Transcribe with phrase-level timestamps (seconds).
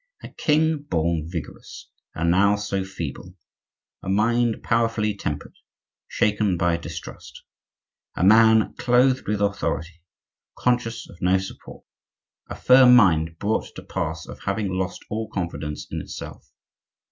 [0.23, 3.35] A king born vigorous, and now so feeble;
[4.01, 5.53] a mind powerfully tempered,
[6.07, 7.43] shaken by distrust;
[8.15, 10.01] a man clothed with authority,
[10.57, 11.85] conscious of no support;
[12.49, 16.49] a firm mind brought to the pass of having lost all confidence in itself!